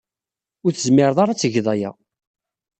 Ur 0.65 0.71
tezmired 0.73 1.17
ara 1.23 1.31
ad 1.33 1.39
tged 1.39 1.67
aya. 1.73 1.91